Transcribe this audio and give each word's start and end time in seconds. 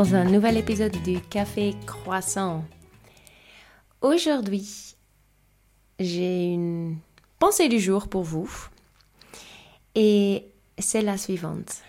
dans 0.00 0.14
un 0.14 0.24
nouvel 0.24 0.56
épisode 0.56 0.96
du 1.02 1.20
Café 1.20 1.74
Croissant. 1.84 2.64
Aujourd'hui, 4.00 4.94
j'ai 5.98 6.46
une 6.46 6.96
pensée 7.38 7.68
du 7.68 7.78
jour 7.78 8.08
pour 8.08 8.22
vous 8.22 8.50
et 9.94 10.46
c'est 10.78 11.02
la 11.02 11.18
suivante. 11.18 11.82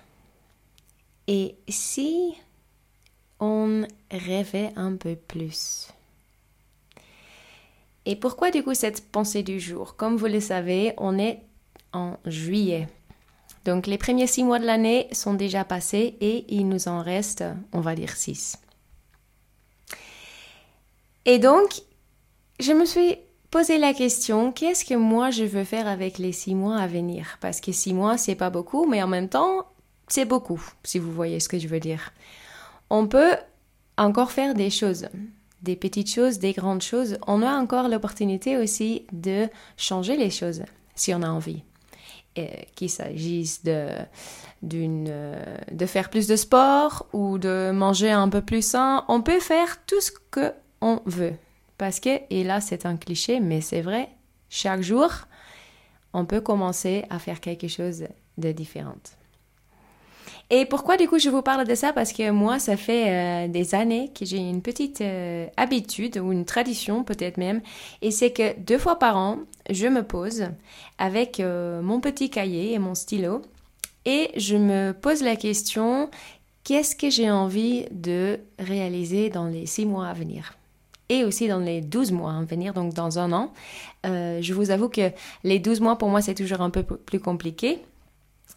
Et 1.27 1.55
si 1.69 2.33
on 3.39 3.87
rêvait 4.11 4.73
un 4.75 4.97
peu 4.97 5.15
plus? 5.15 5.87
Et 8.03 8.17
pourquoi 8.17 8.51
du 8.51 8.61
coup 8.61 8.73
cette 8.73 9.09
pensée 9.09 9.41
du 9.41 9.57
jour? 9.57 9.95
Comme 9.95 10.17
vous 10.17 10.25
le 10.25 10.41
savez, 10.41 10.93
on 10.97 11.17
est 11.17 11.39
en 11.93 12.17
juillet. 12.25 12.89
Donc 13.65 13.87
les 13.87 13.97
premiers 13.97 14.27
six 14.27 14.43
mois 14.43 14.59
de 14.59 14.65
l'année 14.65 15.07
sont 15.11 15.33
déjà 15.33 15.63
passés 15.63 16.17
et 16.19 16.45
il 16.53 16.67
nous 16.67 16.87
en 16.87 17.01
reste, 17.01 17.43
on 17.73 17.81
va 17.81 17.95
dire, 17.95 18.15
six. 18.15 18.57
Et 21.25 21.37
donc, 21.37 21.81
je 22.59 22.73
me 22.73 22.85
suis 22.85 23.17
posé 23.51 23.77
la 23.77 23.93
question, 23.93 24.51
qu'est-ce 24.51 24.85
que 24.85 24.95
moi 24.95 25.29
je 25.29 25.43
veux 25.43 25.63
faire 25.63 25.87
avec 25.87 26.17
les 26.17 26.31
six 26.31 26.55
mois 26.55 26.77
à 26.77 26.87
venir? 26.87 27.37
Parce 27.41 27.61
que 27.61 27.71
six 27.71 27.93
mois, 27.93 28.17
c'est 28.17 28.35
pas 28.35 28.49
beaucoup, 28.49 28.87
mais 28.87 29.03
en 29.03 29.07
même 29.07 29.29
temps, 29.29 29.67
c'est 30.07 30.25
beaucoup, 30.25 30.61
si 30.83 30.99
vous 30.99 31.11
voyez 31.11 31.39
ce 31.39 31.49
que 31.49 31.59
je 31.59 31.67
veux 31.67 31.79
dire. 31.79 32.11
On 32.89 33.07
peut 33.07 33.35
encore 33.97 34.31
faire 34.31 34.55
des 34.55 34.69
choses, 34.69 35.09
des 35.61 35.75
petites 35.75 36.09
choses, 36.09 36.39
des 36.39 36.53
grandes 36.53 36.81
choses. 36.81 37.17
On 37.27 37.43
a 37.43 37.53
encore 37.53 37.87
l'opportunité 37.87 38.57
aussi 38.57 39.05
de 39.11 39.47
changer 39.77 40.17
les 40.17 40.31
choses, 40.31 40.63
si 40.95 41.13
on 41.13 41.21
a 41.21 41.29
envie. 41.29 41.63
Euh, 42.37 42.47
qu'il 42.75 42.89
s'agisse 42.89 43.61
de, 43.65 43.89
d'une, 44.61 45.07
euh, 45.09 45.57
de 45.69 45.85
faire 45.85 46.09
plus 46.09 46.27
de 46.27 46.37
sport 46.37 47.05
ou 47.11 47.37
de 47.37 47.71
manger 47.71 48.09
un 48.09 48.29
peu 48.29 48.41
plus 48.41 48.65
sain, 48.65 49.03
on 49.09 49.21
peut 49.21 49.41
faire 49.41 49.83
tout 49.85 49.99
ce 49.99 50.11
qu'on 50.31 51.01
veut. 51.05 51.33
Parce 51.77 51.99
que, 51.99 52.21
et 52.29 52.45
là 52.45 52.61
c'est 52.61 52.85
un 52.85 52.95
cliché, 52.95 53.41
mais 53.41 53.59
c'est 53.59 53.81
vrai, 53.81 54.07
chaque 54.47 54.81
jour, 54.81 55.11
on 56.13 56.23
peut 56.23 56.39
commencer 56.39 57.03
à 57.09 57.19
faire 57.19 57.41
quelque 57.41 57.67
chose 57.67 58.05
de 58.37 58.51
différent. 58.53 58.95
Et 60.53 60.65
pourquoi 60.65 60.97
du 60.97 61.07
coup 61.07 61.17
je 61.17 61.29
vous 61.29 61.41
parle 61.41 61.65
de 61.65 61.75
ça? 61.75 61.93
Parce 61.93 62.11
que 62.11 62.29
moi, 62.29 62.59
ça 62.59 62.75
fait 62.75 63.05
euh, 63.07 63.47
des 63.47 63.73
années 63.73 64.11
que 64.13 64.25
j'ai 64.25 64.37
une 64.37 64.61
petite 64.61 64.99
euh, 64.99 65.47
habitude 65.55 66.17
ou 66.17 66.33
une 66.33 66.43
tradition 66.43 67.05
peut-être 67.05 67.37
même, 67.37 67.61
et 68.01 68.11
c'est 68.11 68.31
que 68.31 68.59
deux 68.59 68.77
fois 68.77 68.99
par 68.99 69.15
an, 69.15 69.39
je 69.69 69.87
me 69.87 70.03
pose 70.03 70.47
avec 70.97 71.39
euh, 71.39 71.81
mon 71.81 72.01
petit 72.01 72.29
cahier 72.29 72.73
et 72.73 72.79
mon 72.79 72.95
stylo, 72.95 73.43
et 74.03 74.29
je 74.35 74.57
me 74.57 74.91
pose 74.91 75.23
la 75.23 75.37
question 75.37 76.09
qu'est-ce 76.65 76.97
que 76.97 77.09
j'ai 77.09 77.31
envie 77.31 77.85
de 77.91 78.37
réaliser 78.59 79.29
dans 79.29 79.47
les 79.47 79.65
six 79.65 79.85
mois 79.85 80.07
à 80.07 80.13
venir? 80.13 80.55
Et 81.07 81.23
aussi 81.23 81.47
dans 81.47 81.59
les 81.59 81.79
12 81.79 82.11
mois 82.11 82.33
à 82.33 82.41
venir, 82.43 82.73
donc 82.73 82.93
dans 82.93 83.19
un 83.19 83.31
an. 83.33 83.51
je 84.03 84.53
vous 84.53 84.71
avoue 84.71 84.87
que 84.87 85.11
les 85.43 85.59
12 85.59 85.81
mois, 85.81 85.97
pour 85.97 86.07
moi, 86.07 86.21
c'est 86.21 86.35
toujours 86.35 86.61
un 86.61 86.69
peu 86.69 86.83
plus 86.83 87.19
compliqué 87.19 87.79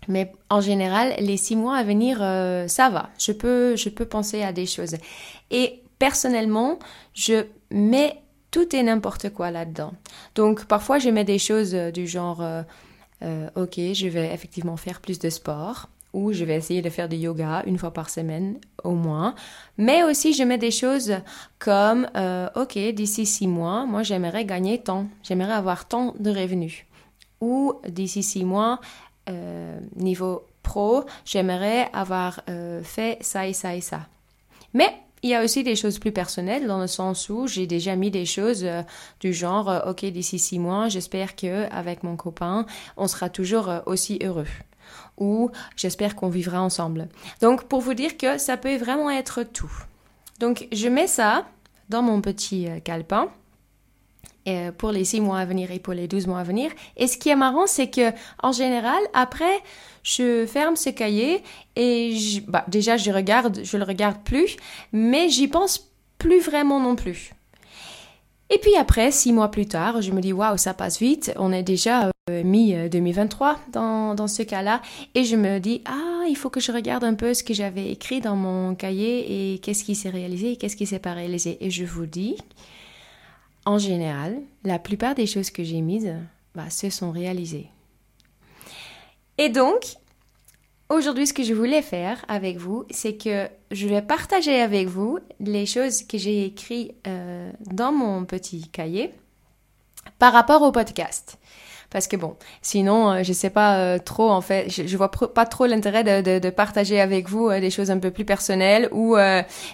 mais 0.08 0.33
en 0.50 0.60
général, 0.60 1.14
les 1.19 1.36
six 1.36 1.56
mois 1.56 1.77
à 1.77 1.84
venir, 1.84 2.19
euh, 2.20 2.69
ça 2.69 2.91
va. 2.91 3.10
Je 3.19 3.33
peux, 3.33 3.77
je 3.77 3.88
peux 3.88 4.05
penser 4.05 4.42
à 4.42 4.52
des 4.52 4.66
choses. 4.66 4.97
Et 5.50 5.83
personnellement, 5.98 6.78
je 7.12 7.47
mets 7.70 8.20
tout 8.50 8.75
et 8.75 8.82
n'importe 8.82 9.30
quoi 9.30 9.50
là-dedans. 9.50 9.92
Donc 10.34 10.66
parfois, 10.66 10.98
je 10.98 11.10
mets 11.10 11.25
des 11.25 11.38
choses 11.38 11.75
euh, 11.75 11.91
du 11.91 12.06
genre, 12.06 12.42
euh, 12.42 13.48
ok, 13.56 13.75
je 13.92 14.08
vais 14.08 14.32
effectivement 14.32 14.77
faire 14.77 15.00
plus 15.00 15.19
de 15.19 15.30
sport 15.30 15.88
ou 16.12 16.32
je 16.32 16.44
vais 16.44 16.55
essayer 16.55 16.80
de 16.80 16.91
faire 16.91 17.08
du 17.08 17.16
yoga 17.16 17.64
une 17.66 17.77
fois 17.77 17.92
par 17.92 18.08
semaine 18.08 18.59
au 18.84 18.93
moins. 18.93 19.34
Mais 19.78 20.04
aussi, 20.04 20.32
je 20.32 20.44
mets 20.44 20.59
des 20.59 20.70
choses 20.70 21.16
comme, 21.59 22.06
ok, 22.54 22.78
d'ici 22.94 23.26
six 23.26 23.48
mois, 23.48 23.84
moi 23.84 24.04
j'aimerais 24.04 24.44
gagner 24.44 24.81
tant, 24.81 25.09
j'aimerais 25.25 25.54
avoir 25.54 25.88
tant 25.88 26.14
de 26.20 26.31
revenus. 26.31 26.84
Ou 27.41 27.75
d'ici 27.88 28.22
six 28.22 28.44
mois, 28.44 28.78
euh, 29.29 29.79
niveau 29.97 30.43
pro, 30.62 31.05
j'aimerais 31.25 31.89
avoir 31.93 32.41
euh, 32.49 32.83
fait 32.83 33.19
ça 33.21 33.47
et 33.47 33.53
ça 33.53 33.75
et 33.75 33.81
ça. 33.81 34.01
Mais 34.73 34.89
il 35.23 35.31
y 35.31 35.35
a 35.35 35.43
aussi 35.43 35.62
des 35.62 35.77
choses 35.77 35.99
plus 35.99 36.12
personnelles 36.12 36.67
dans 36.67 36.81
le 36.81 36.87
sens 36.87 37.29
où 37.29 37.47
j'ai 37.47 37.67
déjà 37.67 37.97
mis 37.97 38.11
des 38.11 38.27
choses 38.27 38.65
euh, 38.65 38.83
du 39.21 39.33
genre 39.33 39.83
ok 39.87 40.05
d'ici 40.07 40.39
six 40.39 40.59
mois 40.59 40.89
j'espère 40.89 41.37
que 41.37 41.71
avec 41.73 42.03
mon 42.03 42.17
copain 42.17 42.67
on 42.99 43.09
sera 43.09 43.31
toujours 43.31 43.71
aussi 43.87 44.19
heureux 44.23 44.47
ou 45.17 45.51
j'espère 45.77 46.17
qu'on 46.17 46.29
vivra 46.29 46.61
ensemble. 46.61 47.09
Donc 47.41 47.65
pour 47.65 47.81
vous 47.81 47.95
dire 47.95 48.19
que 48.19 48.37
ça 48.37 48.56
peut 48.56 48.77
vraiment 48.77 49.11
être 49.11 49.43
tout. 49.43 49.73
Donc 50.41 50.69
je 50.73 50.89
mets 50.89 51.06
ça 51.06 51.47
dans 51.89 52.03
mon 52.03 52.21
petit 52.21 52.69
calepin 52.85 53.31
pour 54.78 54.93
les 54.93 55.05
six 55.05 55.21
mois 55.21 55.38
à 55.38 55.44
venir 55.44 55.71
et 55.71 55.78
pour 55.78 55.94
les 55.94 56.09
12 56.09 56.27
mois 56.27 56.41
à 56.41 56.44
venir. 56.44 56.71
Et 56.97 57.06
ce 57.06 57.16
qui 57.16 57.28
est 57.31 57.37
marrant, 57.37 57.66
c'est 57.66 57.88
que 57.88 58.12
en 58.43 58.53
général, 58.53 59.00
après, 59.12 59.62
je 60.03 60.47
ferme 60.47 60.77
ce 60.77 60.91
cahier 60.91 61.43
et 61.77 62.16
bah, 62.47 62.65
déjà 62.69 62.97
je 62.97 63.10
regarde, 63.10 63.60
je 63.65 63.77
le 63.77 63.84
regarde 63.84 64.19
plus, 64.22 64.56
mais 64.93 65.28
j'y 65.28 65.49
pense 65.49 65.91
plus 66.19 66.41
vraiment 66.41 66.81
non 66.81 66.94
plus. 66.97 67.32
Et 68.50 68.59
puis 68.59 68.77
après, 68.77 69.10
six 69.10 69.32
mois 69.32 69.50
plus 69.50 69.66
tard, 69.66 70.03
je 70.03 70.12
me 70.12 70.21
dis 70.21 70.32
waouh, 70.32 70.59
ça 70.59 70.75
passe 70.75 71.00
vite. 71.00 71.32
On 71.37 71.50
est 71.50 71.62
déjà 71.62 72.11
euh, 72.31 72.43
mi 72.44 72.75
2023 72.91 73.59
dans, 73.72 74.15
dans 74.15 74.26
ce 74.26 74.43
cas-là, 74.43 74.82
et 75.15 75.25
je 75.25 75.37
me 75.37 75.59
dis 75.59 75.82
ah, 75.87 76.25
il 76.28 76.37
faut 76.37 76.50
que 76.50 76.61
je 76.61 76.71
regarde 76.71 77.05
un 77.05 77.15
peu 77.15 77.32
ce 77.34 77.43
que 77.43 77.55
j'avais 77.55 77.91
écrit 77.91 78.21
dans 78.21 78.37
mon 78.37 78.75
cahier 78.75 79.55
et 79.55 79.59
qu'est-ce 79.59 79.84
qui 79.84 79.94
s'est 79.94 80.11
réalisé 80.11 80.53
et 80.53 80.56
qu'est-ce 80.56 80.76
qui 80.76 80.87
s'est 80.87 80.99
pas 80.99 81.15
réalisé. 81.15 81.56
Et 81.61 81.71
je 81.71 81.84
vous 81.84 82.06
dis 82.06 82.37
en 83.66 83.78
général, 83.78 84.41
la 84.62 84.78
plupart 84.78 85.14
des 85.14 85.26
choses 85.26 85.50
que 85.50 85.64
j'ai 85.64 85.80
mises 85.80 86.14
bah, 86.54 86.70
se 86.70 86.91
sont 86.91 87.10
réalisées. 87.10 87.69
Et 89.38 89.48
donc, 89.48 89.97
aujourd'hui, 90.88 91.26
ce 91.26 91.32
que 91.32 91.42
je 91.42 91.54
voulais 91.54 91.82
faire 91.82 92.25
avec 92.28 92.56
vous, 92.56 92.84
c'est 92.91 93.16
que 93.16 93.48
je 93.70 93.88
vais 93.88 94.02
partager 94.02 94.60
avec 94.60 94.88
vous 94.88 95.19
les 95.41 95.66
choses 95.66 96.02
que 96.02 96.19
j'ai 96.19 96.44
écrites 96.44 96.94
euh, 97.06 97.50
dans 97.60 97.92
mon 97.92 98.25
petit 98.25 98.69
cahier 98.69 99.12
par 100.19 100.32
rapport 100.32 100.62
au 100.62 100.70
podcast. 100.70 101.38
Parce 101.94 102.09
que 102.09 102.16
bon, 102.16 102.34
sinon, 102.60 103.12
euh, 103.12 103.22
je 103.22 103.32
sais 103.32 103.50
pas 103.50 103.77
euh, 103.77 103.99
trop, 103.99 104.28
en 104.28 104.41
fait, 104.41 104.69
je, 104.69 104.97
vois 104.97 105.12
pas 105.12 105.47
trop 105.47 105.65
l'intérêt 105.65 106.03
de, 106.03 106.50
partager 106.50 107.00
avec 107.00 107.28
vous 107.28 107.49
euh, 107.49 107.60
des 107.60 107.71
choses 107.71 107.88
un 107.93 108.00
peu 108.00 108.10
plus 108.10 108.25
personnelles 108.25 108.88
ou 108.91 109.16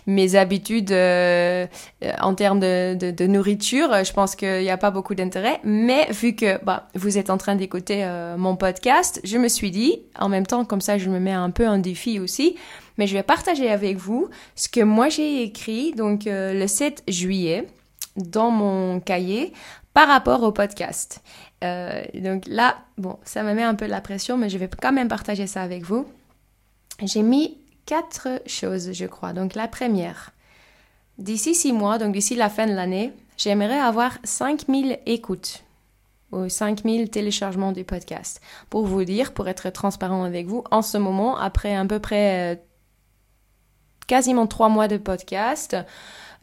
mes 0.06 0.36
habitudes 0.36 0.92
en 0.92 2.34
termes 2.34 2.60
de, 2.60 3.26
nourriture. 3.26 4.04
Je 4.04 4.12
pense 4.12 4.36
qu'il 4.36 4.60
n'y 4.60 4.68
a 4.68 4.76
pas 4.76 4.90
beaucoup 4.90 5.14
d'intérêt. 5.14 5.60
Mais 5.64 6.08
vu 6.10 6.34
que 6.36 6.62
bah, 6.62 6.88
vous 6.94 7.16
êtes 7.16 7.30
en 7.30 7.38
train 7.38 7.54
d'écouter 7.54 8.06
mon 8.36 8.54
podcast, 8.54 9.22
je 9.24 9.38
me 9.38 9.48
suis 9.48 9.70
dit, 9.70 10.02
en 10.18 10.28
même 10.28 10.46
temps, 10.46 10.66
comme 10.66 10.82
ça, 10.82 10.98
je 10.98 11.08
me 11.08 11.20
mets 11.20 11.32
un 11.32 11.48
peu 11.48 11.66
un 11.66 11.78
défi 11.78 12.20
aussi. 12.20 12.56
Mais 12.98 13.06
je 13.06 13.14
vais 13.14 13.22
partager 13.22 13.70
avec 13.70 13.96
vous 13.96 14.28
ce 14.56 14.68
que 14.68 14.82
moi 14.82 15.08
j'ai 15.08 15.42
écrit, 15.42 15.92
donc 15.92 16.24
le 16.26 16.66
7 16.66 17.02
juillet, 17.08 17.66
dans 18.16 18.50
mon 18.50 19.00
cahier 19.00 19.52
par 19.94 20.08
rapport 20.08 20.42
au 20.42 20.52
podcast. 20.52 21.22
Euh, 21.64 22.02
donc 22.14 22.44
là, 22.46 22.78
bon, 22.96 23.18
ça 23.24 23.42
me 23.42 23.54
met 23.54 23.62
un 23.62 23.74
peu 23.74 23.86
la 23.86 24.00
pression, 24.00 24.36
mais 24.36 24.48
je 24.48 24.58
vais 24.58 24.68
quand 24.68 24.92
même 24.92 25.08
partager 25.08 25.46
ça 25.46 25.62
avec 25.62 25.82
vous. 25.82 26.06
J'ai 27.02 27.22
mis 27.22 27.58
quatre 27.86 28.28
choses, 28.46 28.92
je 28.92 29.06
crois. 29.06 29.32
Donc 29.32 29.54
la 29.54 29.68
première, 29.68 30.30
d'ici 31.18 31.54
six 31.54 31.72
mois, 31.72 31.98
donc 31.98 32.12
d'ici 32.12 32.34
la 32.34 32.48
fin 32.48 32.66
de 32.66 32.72
l'année, 32.72 33.12
j'aimerais 33.36 33.80
avoir 33.80 34.18
5000 34.24 34.98
écoutes 35.06 35.64
ou 36.32 36.48
5000 36.48 37.10
téléchargements 37.10 37.72
du 37.72 37.84
podcast. 37.84 38.40
Pour 38.68 38.86
vous 38.86 39.04
dire, 39.04 39.32
pour 39.32 39.48
être 39.48 39.70
transparent 39.70 40.22
avec 40.22 40.46
vous, 40.46 40.62
en 40.70 40.82
ce 40.82 40.98
moment, 40.98 41.36
après 41.36 41.74
à 41.74 41.84
peu 41.84 41.98
près 41.98 42.54
euh, 42.54 42.56
quasiment 44.06 44.46
trois 44.46 44.68
mois 44.68 44.88
de 44.88 44.96
podcast, 44.96 45.76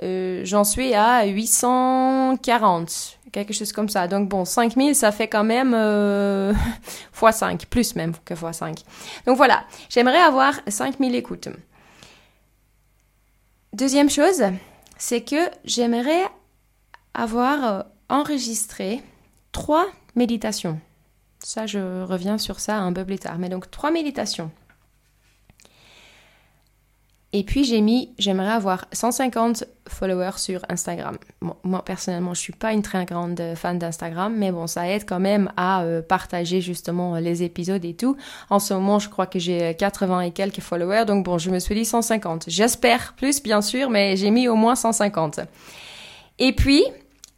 euh, 0.04 0.42
j'en 0.44 0.64
suis 0.64 0.94
à 0.94 1.26
840, 1.26 3.17
quelque 3.32 3.54
chose 3.54 3.72
comme 3.72 3.90
ça. 3.90 4.08
Donc 4.08 4.30
bon, 4.30 4.46
5000, 4.46 4.96
ça 4.96 5.12
fait 5.12 5.28
quand 5.28 5.44
même 5.44 5.74
euh, 5.74 6.54
x5, 7.16 7.66
plus 7.66 7.96
même 7.96 8.14
que 8.26 8.34
x5. 8.34 8.84
Donc 9.26 9.38
voilà, 9.38 9.64
j'aimerais 9.90 10.22
avoir 10.22 10.54
5000 10.68 11.16
écoutes. 11.16 11.50
Deuxième 13.74 14.10
chose, 14.10 14.44
c'est 14.98 15.22
que 15.22 15.50
j'aimerais 15.64 16.24
avoir 17.14 17.66
euh, 17.66 17.82
enregistré 18.10 19.02
trois 19.52 19.86
méditations. 20.16 20.80
Ça, 21.40 21.66
je 21.66 22.04
reviens 22.04 22.38
sur 22.38 22.60
ça 22.60 22.78
un 22.78 22.92
peu 22.92 23.06
plus 23.06 23.20
tard. 23.20 23.38
Mais 23.38 23.50
donc, 23.50 23.70
trois 23.70 23.92
méditations 23.92 24.52
Et 27.38 27.44
puis 27.44 27.64
j'ai 27.64 27.82
mis, 27.82 28.16
j'aimerais 28.18 28.54
avoir 28.54 28.88
150 28.94 29.66
followers 29.88 30.38
sur 30.40 30.66
Instagram. 30.70 31.20
moi 31.64 31.86
personnellement, 31.86 32.34
je 32.34 32.40
suis 32.40 32.52
pas 32.52 32.74
une 32.74 32.82
très 32.82 33.06
grande 33.06 33.40
fan 33.54 33.78
d'Instagram, 33.78 34.34
mais 34.36 34.52
bon, 34.52 34.66
ça 34.66 34.90
aide 34.90 35.06
quand 35.08 35.20
même 35.20 35.52
à 35.56 35.84
euh, 35.84 36.02
partager 36.02 36.62
justement 36.62 37.18
les 37.18 37.44
épisodes 37.44 37.86
et 37.86 37.94
tout. 37.94 38.18
En 38.50 38.58
ce 38.58 38.74
moment, 38.74 38.98
je 38.98 39.08
crois 39.10 39.28
que 39.28 39.38
j'ai 39.38 39.76
80 39.76 40.22
et 40.22 40.32
quelques 40.32 40.62
followers, 40.62 41.06
donc 41.06 41.26
bon, 41.26 41.38
je 41.38 41.52
me 41.52 41.60
suis 41.60 41.76
dit 41.76 41.86
150. 41.86 42.46
J'espère 42.48 43.14
plus, 43.14 43.44
bien 43.44 43.62
sûr, 43.62 43.92
mais 43.92 44.18
j'ai 44.18 44.32
mis 44.32 44.48
au 44.48 44.56
moins 44.56 44.74
150. 44.74 45.42
Et 46.40 46.54
puis, 46.54 46.86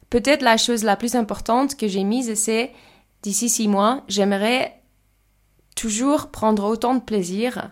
peut-être 0.08 0.40
la 0.40 0.56
chose 0.56 0.82
la 0.82 0.96
plus 0.96 1.14
importante 1.14 1.76
que 1.76 1.88
j'ai 1.88 2.04
mise, 2.04 2.32
c'est 2.36 2.72
d'ici 3.22 3.50
six 3.50 3.68
mois, 3.68 4.02
j'aimerais 4.08 4.80
toujours 5.76 6.30
prendre 6.30 6.64
autant 6.64 6.94
de 6.94 7.00
plaisir 7.00 7.68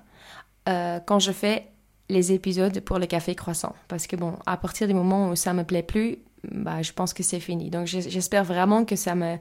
euh, 0.69 1.01
quand 1.07 1.21
je 1.21 1.33
fais 1.33 1.69
les 2.09 2.33
épisodes 2.33 2.81
pour 2.81 2.99
le 2.99 3.07
café 3.07 3.35
croissant. 3.35 3.75
Parce 3.89 4.07
que 4.07 4.17
bon, 4.17 4.35
à 4.47 4.57
partir 4.57 4.87
du 4.87 4.95
moment 4.95 5.31
où 5.31 5.37
ça 5.37 5.53
me 5.53 5.65
plaît 5.65 5.83
plus, 5.83 6.19
bah, 6.51 6.83
je 6.83 6.93
pense 6.93 7.13
que 7.13 7.23
c'est 7.23 7.41
fini. 7.41 7.71
Donc 7.71 7.87
j'espère 7.87 8.45
vraiment 8.45 8.85
que 8.85 8.97
ça 8.97 9.15
me 9.15 9.37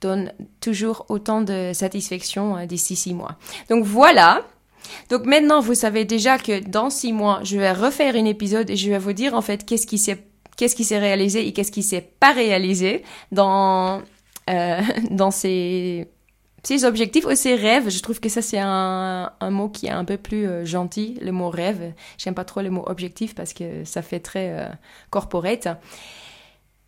donne 0.00 0.32
toujours 0.60 1.06
autant 1.08 1.40
de 1.40 1.72
satisfaction 1.72 2.56
euh, 2.56 2.66
d'ici 2.66 2.96
six 2.96 3.14
mois. 3.14 3.36
Donc 3.70 3.84
voilà. 3.84 4.42
Donc 5.10 5.24
maintenant, 5.24 5.60
vous 5.60 5.74
savez 5.74 6.04
déjà 6.04 6.38
que 6.38 6.60
dans 6.60 6.90
six 6.90 7.12
mois, 7.12 7.40
je 7.42 7.58
vais 7.58 7.72
refaire 7.72 8.14
un 8.14 8.24
épisode 8.24 8.70
et 8.70 8.76
je 8.76 8.90
vais 8.90 8.98
vous 8.98 9.12
dire 9.12 9.34
en 9.34 9.42
fait 9.42 9.64
qu'est-ce 9.64 9.86
qui 9.86 9.98
s'est 9.98 10.24
qu'est-ce 10.56 10.76
qui 10.76 10.84
s'est 10.84 10.98
réalisé 10.98 11.46
et 11.46 11.52
qu'est-ce 11.52 11.72
qui 11.72 11.82
s'est 11.82 12.08
pas 12.20 12.32
réalisé 12.32 13.02
dans 13.32 14.00
euh, 14.48 14.80
dans 15.10 15.30
ces 15.30 16.08
ces 16.66 16.84
objectifs 16.84 17.24
ou 17.24 17.34
ces 17.36 17.54
rêves, 17.54 17.90
je 17.90 18.02
trouve 18.02 18.18
que 18.18 18.28
ça 18.28 18.42
c'est 18.42 18.58
un, 18.58 19.30
un, 19.38 19.50
mot 19.50 19.68
qui 19.68 19.86
est 19.86 19.90
un 19.90 20.04
peu 20.04 20.16
plus 20.16 20.48
euh, 20.48 20.64
gentil, 20.64 21.16
le 21.22 21.30
mot 21.30 21.48
rêve. 21.48 21.92
J'aime 22.18 22.34
pas 22.34 22.44
trop 22.44 22.60
le 22.60 22.70
mot 22.70 22.82
objectif 22.86 23.36
parce 23.36 23.52
que 23.52 23.84
ça 23.84 24.02
fait 24.02 24.18
très 24.18 24.50
euh, 24.50 24.68
corporate. 25.10 25.68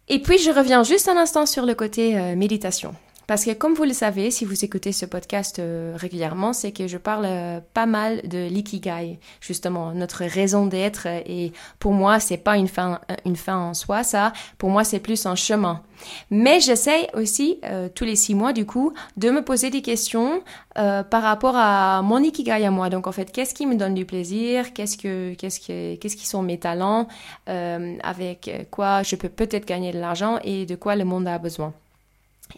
Et 0.08 0.20
puis 0.20 0.38
je 0.38 0.50
reviens 0.50 0.82
juste 0.82 1.08
un 1.08 1.16
instant 1.16 1.46
sur 1.46 1.64
le 1.64 1.76
côté 1.76 2.19
euh, 2.19 2.34
méditation. 2.34 2.92
Parce 3.28 3.44
que 3.44 3.52
comme 3.52 3.75
vous 3.75 3.84
le 3.84 3.92
savez, 3.92 4.30
si 4.30 4.46
vous 4.46 4.64
écoutez 4.64 4.90
ce 4.90 5.04
podcast 5.04 5.58
euh, 5.58 5.92
régulièrement, 5.94 6.54
c'est 6.54 6.72
que 6.72 6.88
je 6.88 6.96
parle 6.96 7.26
euh, 7.26 7.60
pas 7.75 7.84
mal 7.84 8.26
de 8.26 8.48
l'ikigai, 8.48 9.19
justement, 9.42 9.92
notre 9.92 10.25
raison 10.25 10.64
d'être. 10.64 11.06
Et 11.26 11.52
pour 11.78 11.92
moi, 11.92 12.20
c'est 12.20 12.38
pas 12.38 12.56
une 12.56 12.69
fin, 12.69 13.02
une 13.26 13.36
fin 13.36 13.58
en 13.58 13.75
soi, 13.75 14.02
ça. 14.02 14.32
Pour 14.56 14.70
moi, 14.70 14.82
c'est 14.82 14.98
plus 14.98 15.26
un 15.26 15.34
chemin. 15.34 15.82
Mais 16.30 16.58
j'essaie 16.60 17.10
aussi, 17.12 17.58
euh, 17.64 17.90
tous 17.94 18.04
les 18.04 18.16
six 18.16 18.34
mois, 18.34 18.54
du 18.54 18.64
coup, 18.64 18.94
de 19.19 19.28
me 19.28 19.44
poser 19.44 19.69
des 19.69 19.82
questions 19.82 20.42
par 20.75 21.22
rapport 21.25 21.56
à 21.56 22.02
mon 22.02 22.22
ikigai 22.22 22.64
à 22.64 22.70
moi. 22.70 22.88
Donc, 22.88 23.08
en 23.08 23.12
fait, 23.12 23.32
qu'est-ce 23.32 23.52
qui 23.52 23.66
me 23.66 23.75
donne 23.75 23.94
du 23.94 24.06
plaisir? 24.06 24.72
Qu'est-ce 24.72 24.96
que, 24.96 25.34
qu'est-ce 25.34 25.58
que, 25.58 25.96
qu'est-ce 25.96 26.16
qui 26.16 26.26
sont 26.26 26.40
mes 26.40 26.56
talents? 26.56 27.08
Avec 27.46 28.69
quoi 28.70 29.02
je 29.02 29.16
peux 29.16 29.28
peut-être 29.28 29.66
gagner 29.66 29.90
de 29.92 29.98
l'argent 29.98 30.38
et 30.44 30.66
de 30.66 30.76
quoi 30.76 30.94
le 30.94 31.04
monde 31.04 31.26
a 31.26 31.36
besoin. 31.38 31.75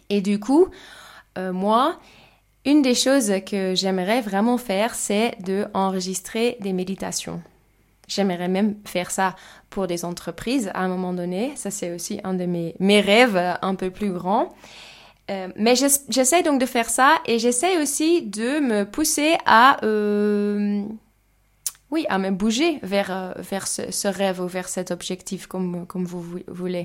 Et 0.09 0.21
du 0.21 0.39
coup, 0.39 0.67
euh, 1.37 1.53
moi, 1.53 1.99
une 2.65 2.81
des 2.81 2.95
choses 2.95 3.31
que 3.45 3.73
j'aimerais 3.75 4.21
vraiment 4.21 4.57
faire, 4.57 4.95
c'est 4.95 5.35
de 5.43 5.65
enregistrer 5.73 6.57
des 6.59 6.73
méditations. 6.73 7.41
J'aimerais 8.07 8.49
même 8.49 8.75
faire 8.85 9.09
ça 9.09 9.35
pour 9.69 9.87
des 9.87 10.03
entreprises 10.03 10.69
à 10.73 10.81
un 10.81 10.89
moment 10.89 11.13
donné. 11.13 11.53
Ça, 11.55 11.71
c'est 11.71 11.93
aussi 11.93 12.19
un 12.23 12.33
de 12.33 12.45
mes, 12.45 12.75
mes 12.79 12.99
rêves 12.99 13.41
un 13.61 13.75
peu 13.75 13.89
plus 13.89 14.11
grands. 14.11 14.53
Euh, 15.29 15.47
mais 15.55 15.75
j'essaie 15.75 16.43
donc 16.43 16.59
de 16.59 16.65
faire 16.65 16.89
ça 16.89 17.15
et 17.25 17.39
j'essaie 17.39 17.81
aussi 17.81 18.21
de 18.21 18.59
me 18.59 18.83
pousser 18.83 19.37
à 19.45 19.77
euh, 19.85 20.83
oui, 21.91 22.05
à 22.07 22.17
me 22.17 22.31
bouger 22.31 22.79
vers, 22.83 23.11
euh, 23.11 23.33
vers 23.37 23.67
ce, 23.67 24.07
rêve 24.07 24.39
ou 24.39 24.47
vers 24.47 24.69
cet 24.69 24.91
objectif 24.91 25.45
comme, 25.45 25.85
comme 25.85 26.05
vous, 26.05 26.39
voulez. 26.47 26.83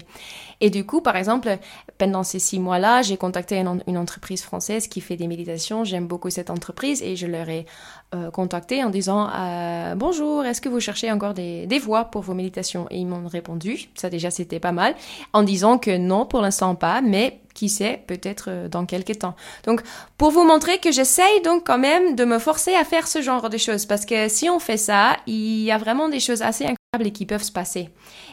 Et 0.60 0.68
du 0.68 0.84
coup, 0.84 1.00
par 1.00 1.16
exemple, 1.16 1.58
pendant 1.96 2.24
ces 2.24 2.40
six 2.40 2.58
mois-là, 2.58 3.02
j'ai 3.02 3.16
contacté 3.16 3.56
une, 3.58 3.96
entreprise 3.96 4.42
française 4.42 4.88
qui 4.88 5.00
fait 5.00 5.16
des 5.16 5.28
méditations. 5.28 5.84
J'aime 5.84 6.08
beaucoup 6.08 6.28
cette 6.28 6.50
entreprise 6.50 7.02
et 7.02 7.14
je 7.14 7.28
leur 7.28 7.48
ai 7.48 7.66
euh, 8.14 8.32
contacté 8.32 8.82
en 8.82 8.90
disant 8.90 9.30
euh, 9.32 9.94
Bonjour, 9.94 10.44
est-ce 10.44 10.60
que 10.60 10.68
vous 10.68 10.80
cherchez 10.80 11.10
encore 11.12 11.34
des, 11.34 11.66
des 11.66 11.78
voix 11.78 12.06
pour 12.06 12.22
vos 12.22 12.34
méditations? 12.34 12.88
Et 12.90 12.98
ils 12.98 13.06
m'ont 13.06 13.28
répondu, 13.28 13.88
ça 13.94 14.10
déjà 14.10 14.32
c'était 14.32 14.60
pas 14.60 14.72
mal, 14.72 14.96
en 15.32 15.44
disant 15.44 15.78
que 15.78 15.96
non, 15.96 16.26
pour 16.26 16.40
l'instant 16.40 16.74
pas, 16.74 17.00
mais 17.00 17.40
qui 17.56 17.68
sait, 17.68 18.02
peut-être 18.06 18.50
euh, 18.50 18.68
dans 18.68 18.86
quelques 18.86 19.18
temps. 19.18 19.34
Donc, 19.64 19.82
pour 20.18 20.30
vous 20.30 20.44
montrer 20.44 20.78
que 20.78 20.92
j'essaye 20.92 21.40
donc 21.42 21.66
quand 21.66 21.78
même 21.78 22.14
de 22.14 22.24
me 22.24 22.38
forcer 22.38 22.74
à 22.74 22.84
faire 22.84 23.08
ce 23.08 23.22
genre 23.22 23.48
de 23.50 23.56
choses, 23.56 23.86
parce 23.86 24.04
que 24.04 24.28
si 24.28 24.48
on 24.48 24.60
fait 24.60 24.76
ça, 24.76 25.16
il 25.26 25.62
y 25.62 25.72
a 25.72 25.78
vraiment 25.78 26.08
des 26.08 26.20
choses 26.20 26.42
assez 26.42 26.64
incroyables 26.64 27.12
qui 27.12 27.26
peuvent 27.26 27.42
se 27.42 27.50
passer. 27.50 27.88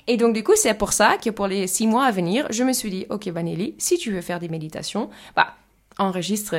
Et 0.07 0.17
donc, 0.17 0.35
du 0.35 0.43
coup, 0.43 0.53
c'est 0.55 0.73
pour 0.73 0.93
ça 0.93 1.17
que 1.23 1.29
pour 1.29 1.47
les 1.47 1.65
six 1.67 1.87
mois 1.87 2.05
à 2.05 2.11
venir, 2.11 2.45
je 2.51 2.63
me 2.63 2.73
suis 2.73 2.91
dit, 2.91 3.05
ok, 3.09 3.27
Vanelli, 3.27 3.75
si 3.77 3.97
tu 3.97 4.11
veux 4.11 4.21
faire 4.21 4.39
des 4.39 4.49
méditations, 4.49 5.09
bah, 5.35 5.55
enregistre 5.97 6.55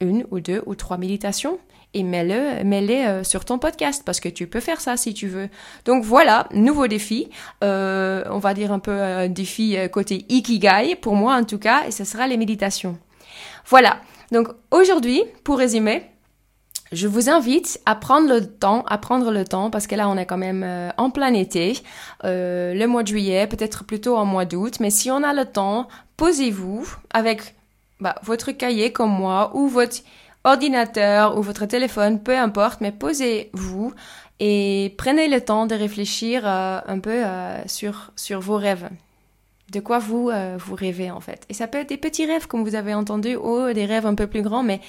une 0.00 0.24
ou 0.30 0.40
deux 0.40 0.62
ou 0.66 0.74
trois 0.74 0.96
méditations 0.96 1.58
et 1.94 2.02
mets-le, 2.02 2.64
mets-les 2.64 3.04
euh, 3.04 3.24
sur 3.24 3.44
ton 3.44 3.58
podcast 3.58 4.02
parce 4.04 4.20
que 4.20 4.28
tu 4.28 4.46
peux 4.46 4.60
faire 4.60 4.80
ça 4.80 4.96
si 4.96 5.14
tu 5.14 5.28
veux. 5.28 5.48
Donc 5.84 6.04
voilà, 6.04 6.48
nouveau 6.52 6.86
défi. 6.86 7.28
Euh, 7.62 8.24
on 8.30 8.38
va 8.38 8.54
dire 8.54 8.72
un 8.72 8.78
peu 8.78 8.92
un 8.92 9.28
défi 9.28 9.76
euh, 9.76 9.88
côté 9.88 10.24
ikigai 10.28 10.96
pour 10.96 11.14
moi 11.14 11.36
en 11.36 11.44
tout 11.44 11.58
cas, 11.58 11.84
et 11.86 11.90
ce 11.90 12.04
sera 12.04 12.26
les 12.26 12.36
méditations. 12.36 12.98
Voilà. 13.66 13.98
Donc 14.30 14.48
aujourd'hui, 14.70 15.22
pour 15.44 15.58
résumer, 15.58 16.04
je 16.90 17.06
vous 17.06 17.28
invite 17.28 17.80
à 17.86 17.94
prendre 17.94 18.28
le 18.28 18.46
temps, 18.46 18.84
à 18.86 18.98
prendre 18.98 19.30
le 19.30 19.44
temps, 19.44 19.70
parce 19.70 19.86
que 19.86 19.94
là 19.94 20.08
on 20.08 20.16
est 20.16 20.26
quand 20.26 20.38
même 20.38 20.92
en 20.96 21.10
plein 21.10 21.32
été, 21.32 21.78
le 22.22 22.86
mois 22.86 23.02
de 23.02 23.08
juillet, 23.08 23.46
peut-être 23.46 23.84
plutôt 23.84 24.16
en 24.16 24.26
mois 24.26 24.44
d'août, 24.44 24.78
mais 24.80 24.90
si 24.90 25.10
on 25.10 25.22
a 25.22 25.32
le 25.32 25.46
temps, 25.46 25.88
posez-vous 26.16 26.86
avec 27.10 27.54
bah, 28.00 28.16
votre 28.24 28.52
cahier 28.52 28.92
comme 28.92 29.10
moi 29.10 29.52
ou 29.54 29.68
votre 29.68 29.98
ordinateur 30.44 31.38
ou 31.38 31.42
votre 31.42 31.66
téléphone, 31.66 32.20
peu 32.22 32.36
importe, 32.36 32.80
mais 32.80 32.92
posez-vous 32.92 33.92
et 34.40 34.94
prenez 34.98 35.28
le 35.28 35.40
temps 35.40 35.66
de 35.66 35.74
réfléchir 35.74 36.42
euh, 36.44 36.80
un 36.84 36.98
peu 36.98 37.24
euh, 37.24 37.62
sur, 37.68 38.10
sur 38.16 38.40
vos 38.40 38.56
rêves. 38.56 38.88
De 39.70 39.80
quoi 39.80 39.98
vous, 40.00 40.30
euh, 40.30 40.56
vous 40.58 40.74
rêvez 40.74 41.10
en 41.10 41.20
fait. 41.20 41.46
Et 41.48 41.54
ça 41.54 41.68
peut 41.68 41.78
être 41.78 41.90
des 41.90 41.96
petits 41.96 42.26
rêves 42.26 42.48
comme 42.48 42.64
vous 42.64 42.74
avez 42.74 42.92
entendu 42.92 43.36
ou 43.36 43.72
des 43.72 43.86
rêves 43.86 44.06
un 44.06 44.14
peu 44.14 44.26
plus 44.26 44.42
grands, 44.42 44.62
mais 44.62 44.80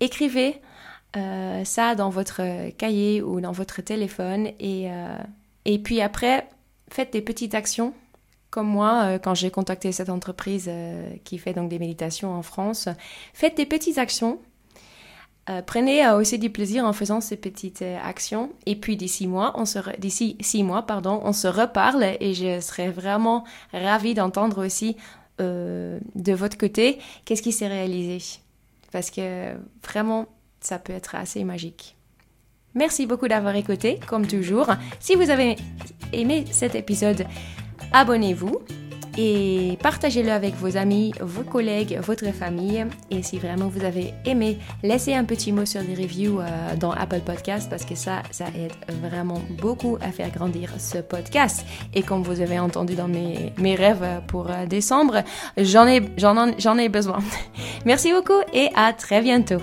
écrivez 0.00 0.60
ça 1.64 1.96
dans 1.96 2.08
votre 2.08 2.70
cahier 2.76 3.20
ou 3.20 3.40
dans 3.40 3.50
votre 3.50 3.82
téléphone 3.82 4.50
et, 4.60 4.88
et 5.64 5.78
puis 5.80 6.00
après 6.00 6.48
faites 6.88 7.12
des 7.12 7.20
petites 7.20 7.54
actions 7.54 7.94
comme 8.50 8.66
moi, 8.66 9.18
quand 9.20 9.34
j'ai 9.34 9.50
contacté 9.50 9.92
cette 9.92 10.08
entreprise 10.08 10.70
qui 11.24 11.38
fait 11.38 11.52
donc 11.52 11.68
des 11.68 11.78
méditations 11.78 12.32
en 12.32 12.42
France, 12.42 12.88
faites 13.32 13.56
des 13.56 13.66
petites 13.66 13.98
actions 13.98 14.40
euh, 15.48 15.62
prenez 15.62 16.04
euh, 16.04 16.18
aussi 16.18 16.38
du 16.38 16.50
plaisir 16.50 16.84
en 16.84 16.92
faisant 16.92 17.20
ces 17.20 17.36
petites 17.36 17.82
euh, 17.82 17.98
actions. 18.02 18.50
Et 18.66 18.76
puis 18.76 18.96
d'ici 18.96 19.26
mois, 19.26 19.52
on 19.56 19.64
se 19.64 19.78
d'ici 19.98 20.36
six 20.40 20.62
mois, 20.62 20.82
pardon, 20.82 21.20
on 21.24 21.32
se 21.32 21.48
reparle 21.48 22.04
et 22.20 22.34
je 22.34 22.60
serais 22.60 22.90
vraiment 22.90 23.44
ravie 23.72 24.14
d'entendre 24.14 24.64
aussi 24.64 24.96
de 25.38 26.34
votre 26.34 26.58
côté 26.58 26.98
qu'est-ce 27.24 27.40
qui 27.40 27.52
s'est 27.52 27.66
réalisé. 27.66 28.18
Parce 28.92 29.10
que 29.10 29.54
vraiment, 29.82 30.26
ça 30.60 30.78
peut 30.78 30.92
être 30.92 31.14
assez 31.14 31.44
magique. 31.44 31.96
Merci 32.74 33.06
beaucoup 33.06 33.26
d'avoir 33.26 33.56
écouté, 33.56 33.98
comme 34.06 34.26
toujours. 34.26 34.66
Si 34.98 35.14
vous 35.14 35.30
avez 35.30 35.56
aimé 36.12 36.44
cet 36.50 36.74
épisode, 36.74 37.24
abonnez-vous 37.90 38.60
et 39.16 39.78
partagez-le 39.82 40.30
avec 40.30 40.54
vos 40.54 40.76
amis, 40.76 41.12
vos 41.20 41.42
collègues, 41.42 41.98
votre 42.02 42.26
famille. 42.32 42.86
Et 43.10 43.22
si 43.22 43.38
vraiment 43.38 43.68
vous 43.68 43.84
avez 43.84 44.14
aimé, 44.24 44.58
laissez 44.82 45.14
un 45.14 45.24
petit 45.24 45.52
mot 45.52 45.64
sur 45.64 45.82
les 45.82 45.94
reviews 45.94 46.40
euh, 46.40 46.76
dans 46.76 46.92
Apple 46.92 47.20
Podcast 47.20 47.68
parce 47.68 47.84
que 47.84 47.94
ça, 47.94 48.22
ça 48.30 48.46
aide 48.56 48.72
vraiment 49.02 49.40
beaucoup 49.60 49.98
à 50.00 50.10
faire 50.10 50.30
grandir 50.30 50.72
ce 50.78 50.98
podcast. 50.98 51.64
Et 51.94 52.02
comme 52.02 52.22
vous 52.22 52.40
avez 52.40 52.58
entendu 52.58 52.94
dans 52.94 53.08
mes, 53.08 53.52
mes 53.58 53.74
rêves 53.74 54.22
pour 54.26 54.50
euh, 54.50 54.66
décembre, 54.66 55.22
j'en 55.56 55.86
ai, 55.86 56.02
j'en, 56.16 56.58
j'en 56.58 56.78
ai 56.78 56.88
besoin. 56.88 57.18
Merci 57.84 58.12
beaucoup 58.12 58.40
et 58.52 58.68
à 58.74 58.92
très 58.92 59.20
bientôt. 59.20 59.60